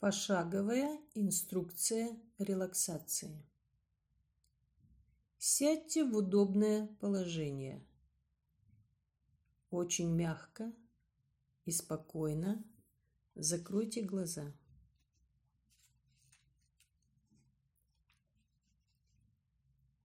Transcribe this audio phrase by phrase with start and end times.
[0.00, 3.44] Пошаговая инструкция релаксации.
[5.38, 7.84] Сядьте в удобное положение.
[9.70, 10.72] Очень мягко
[11.64, 12.62] и спокойно
[13.34, 14.54] закройте глаза.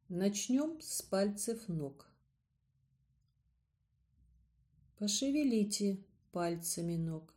[0.10, 2.12] Начнем с пальцев ног.
[4.98, 7.32] Пошевелите пальцами ног.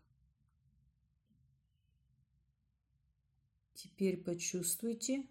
[3.77, 5.27] Теперь почувствуйте,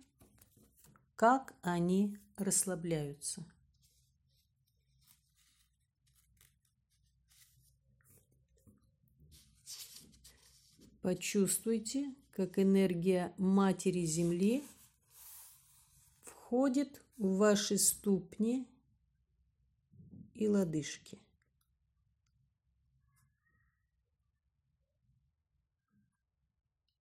[1.16, 3.44] как они расслабляются.
[11.02, 14.64] Почувствуйте, как энергия Матери Земли
[16.22, 18.67] входит в ваши ступни
[20.36, 21.24] и лодыжки.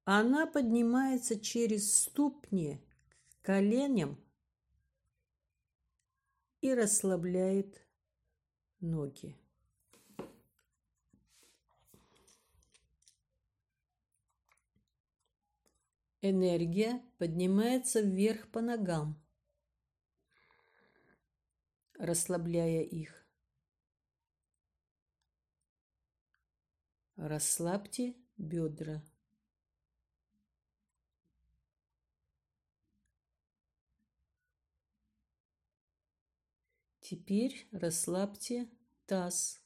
[0.05, 2.79] Она поднимается через ступни
[3.41, 4.23] к коленям
[6.61, 7.87] и расслабляет
[8.81, 9.35] ноги.
[16.21, 19.23] Энергия поднимается вверх по ногам,
[21.99, 23.27] расслабляя их.
[27.17, 29.03] Расслабьте бедра.
[37.05, 38.67] Теперь расслабьте
[39.05, 39.63] таз.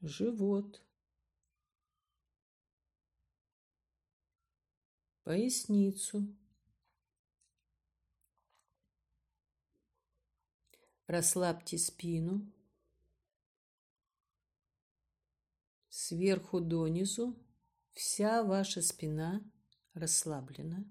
[0.00, 0.82] Живот.
[5.24, 6.34] Поясницу.
[11.06, 12.50] Расслабьте спину.
[15.90, 17.38] Сверху донизу
[17.92, 19.44] вся ваша спина
[19.94, 20.84] расслаблена.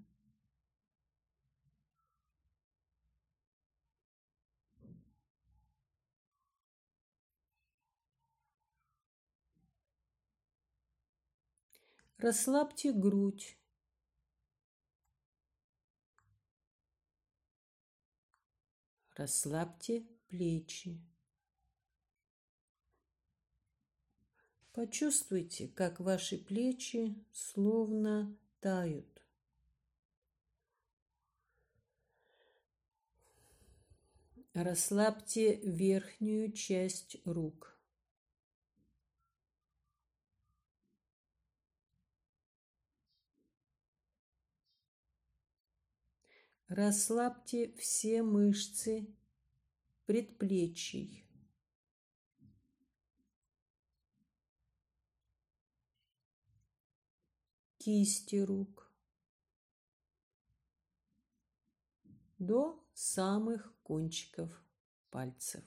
[12.18, 13.56] Расслабьте грудь.
[19.16, 21.00] Расслабьте плечи.
[24.72, 29.06] Почувствуйте, как ваши плечи словно тают.
[34.52, 37.78] Расслабьте верхнюю часть рук.
[46.68, 49.06] Расслабьте все мышцы
[50.06, 51.29] предплечий.
[57.80, 58.92] Кисти рук
[62.38, 64.50] до самых кончиков
[65.10, 65.64] пальцев.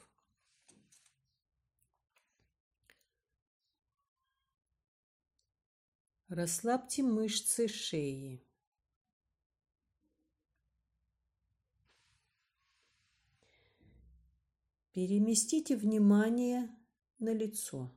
[6.28, 8.46] Расслабьте мышцы шеи.
[14.92, 16.70] Переместите внимание
[17.18, 17.92] на лицо.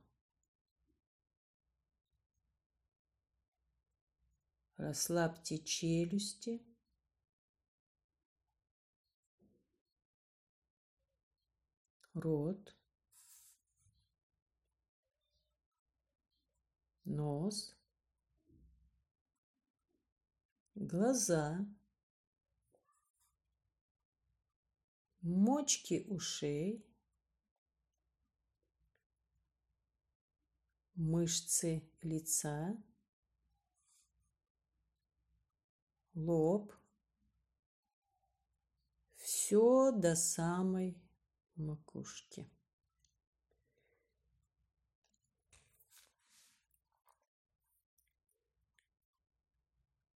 [4.77, 6.61] Расслабьте челюсти.
[12.13, 12.75] Рот.
[17.05, 17.75] Нос.
[20.75, 21.65] Глаза.
[25.21, 26.85] Мочки ушей.
[30.93, 32.77] Мышцы лица.
[36.17, 36.73] Лоб,
[39.17, 40.99] все до самой
[41.55, 42.49] макушки.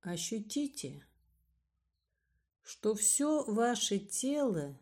[0.00, 1.06] Ощутите,
[2.62, 4.80] что все ваше тело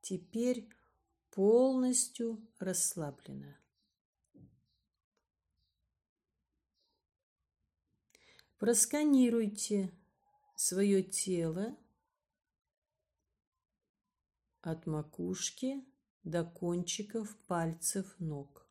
[0.00, 0.70] теперь
[1.30, 3.54] полностью расслаблено.
[8.56, 9.92] Просканируйте
[10.56, 11.76] свое тело
[14.62, 15.84] от макушки
[16.24, 18.66] до кончиков пальцев ног.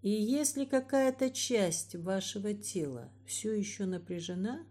[0.00, 4.64] И если какая-то часть вашего тела все еще напряжена,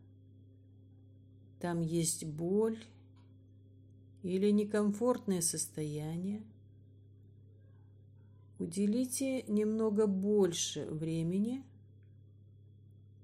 [1.60, 2.82] там есть боль
[4.24, 6.44] или некомфортное состояние,
[8.60, 11.64] уделите немного больше времени,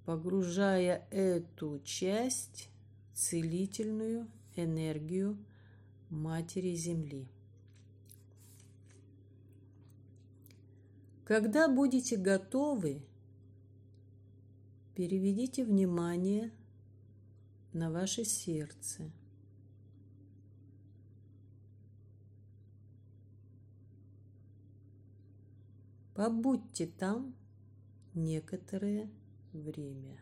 [0.05, 2.69] погружая эту часть
[3.13, 5.37] целительную энергию
[6.09, 7.27] Матери Земли.
[11.25, 13.01] Когда будете готовы,
[14.93, 16.51] переведите внимание
[17.71, 19.11] на ваше сердце.
[26.13, 27.35] Побудьте там
[28.13, 29.09] некоторое
[29.51, 30.21] время.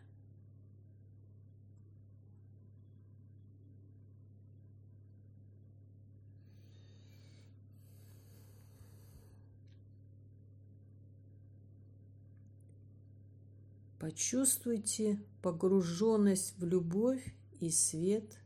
[13.98, 18.36] Почувствуйте погруженность в любовь и свет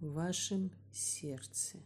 [0.00, 1.78] в вашем сердце.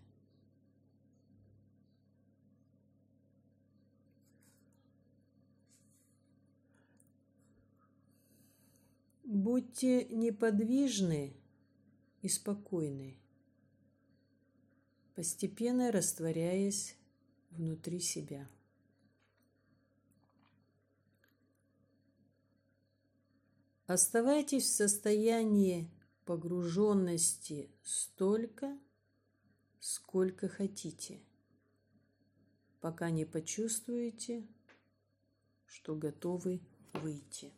[9.59, 11.37] Будьте неподвижны
[12.23, 13.19] и спокойны,
[15.17, 16.95] постепенно растворяясь
[17.51, 18.49] внутри себя.
[23.87, 25.91] Оставайтесь в состоянии
[26.25, 28.79] погруженности столько,
[29.81, 31.21] сколько хотите,
[32.81, 34.47] пока не почувствуете,
[35.67, 36.61] что готовы
[36.93, 37.58] выйти.